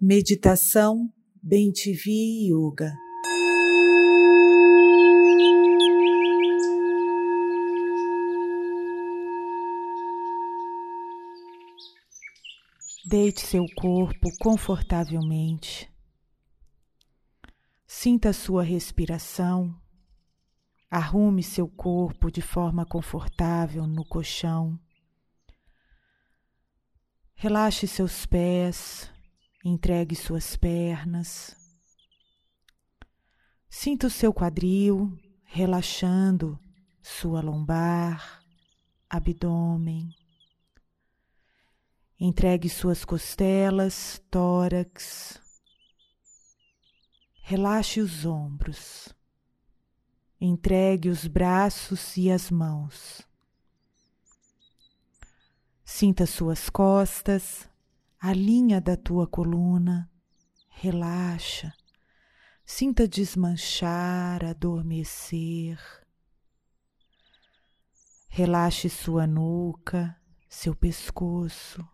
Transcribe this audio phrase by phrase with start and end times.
[0.00, 2.12] Meditação Bem-TV
[2.44, 2.96] Yoga.
[13.04, 15.92] Deite seu corpo confortavelmente.
[17.84, 19.74] Sinta sua respiração.
[20.88, 24.78] Arrume seu corpo de forma confortável no colchão.
[27.34, 29.10] Relaxe seus pés,
[29.68, 31.54] entregue suas pernas.
[33.68, 35.12] Sinta o seu quadril
[35.44, 36.58] relaxando
[37.02, 38.42] sua lombar,
[39.10, 40.08] abdômen.
[42.18, 45.38] Entregue suas costelas, tórax.
[47.42, 49.14] Relaxe os ombros.
[50.40, 53.22] Entregue os braços e as mãos.
[55.84, 57.68] Sinta suas costas,
[58.20, 60.10] a linha da tua coluna,
[60.68, 61.72] relaxa.
[62.64, 65.78] Sinta desmanchar, adormecer.
[68.28, 71.88] Relaxe sua nuca, seu pescoço.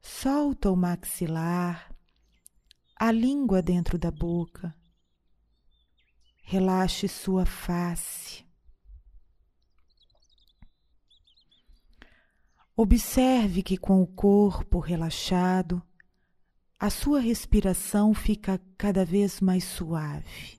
[0.00, 1.94] Solta o maxilar,
[2.96, 4.74] a língua dentro da boca.
[6.42, 8.44] Relaxe sua face.
[12.76, 15.80] Observe que com o corpo relaxado,
[16.76, 20.58] a sua respiração fica cada vez mais suave.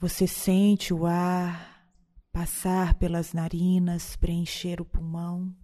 [0.00, 1.88] Você sente o ar
[2.32, 5.54] passar pelas narinas, preencher o pulmão.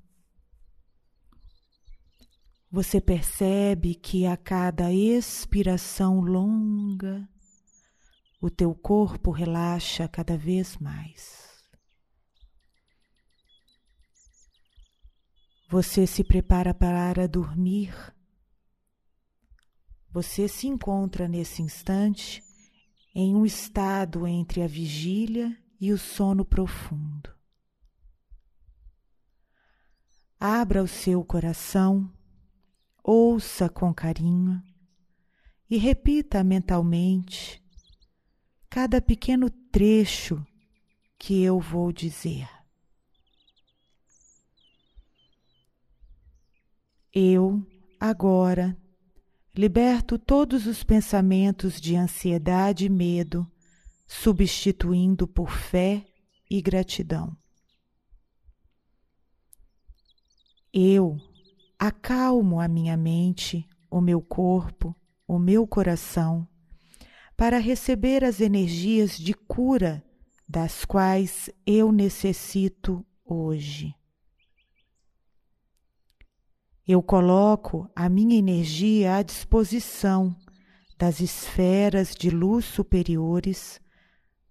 [2.70, 7.28] Você percebe que a cada expiração longa,
[8.40, 11.43] o teu corpo relaxa cada vez mais.
[15.75, 17.92] Você se prepara para dormir.
[20.08, 22.41] Você se encontra nesse instante
[23.12, 27.29] em um estado entre a vigília e o sono profundo.
[30.39, 32.08] Abra o seu coração,
[33.02, 34.63] ouça com carinho
[35.68, 37.61] e repita mentalmente
[38.70, 40.40] cada pequeno trecho
[41.18, 42.53] que eu vou dizer.
[47.17, 47.64] Eu,
[48.01, 48.77] agora,
[49.55, 53.48] liberto todos os pensamentos de ansiedade e medo,
[54.05, 56.05] substituindo por fé
[56.51, 57.36] e gratidão.
[60.73, 61.17] Eu
[61.79, 64.92] acalmo a minha mente, o meu corpo,
[65.25, 66.48] o meu coração,
[67.36, 70.05] para receber as energias de cura
[70.48, 73.95] das quais eu necessito hoje.
[76.86, 80.36] Eu coloco a minha energia à disposição
[80.98, 83.80] das esferas de luz superiores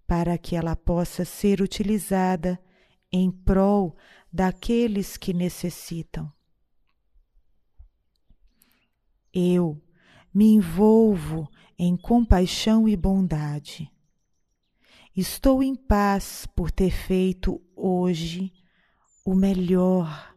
[0.04, 2.60] para que ela possa ser utilizada
[3.12, 3.96] em prol
[4.32, 6.30] daqueles que necessitam.
[9.32, 9.80] Eu
[10.34, 13.88] me envolvo em compaixão e bondade.
[15.16, 18.52] Estou em paz por ter feito hoje
[19.24, 20.33] o melhor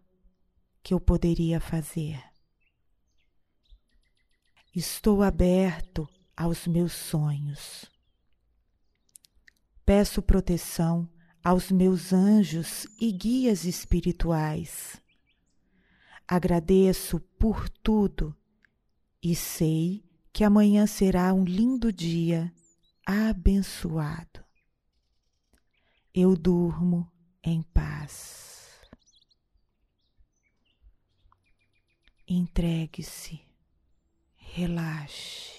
[0.87, 2.17] que eu poderia fazer.
[4.73, 7.91] Estou aberto aos meus sonhos.
[9.85, 11.05] Peço proteção
[11.43, 15.01] aos meus anjos e guias espirituais.
[16.25, 18.33] Agradeço por tudo
[19.21, 22.49] e sei que amanhã será um lindo dia
[23.05, 24.39] abençoado.
[26.13, 27.11] Eu durmo
[27.43, 28.36] em paz.
[32.37, 33.39] Entregue-se,
[34.55, 35.56] relaxe.